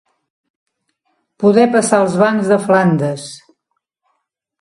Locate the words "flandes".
2.65-3.27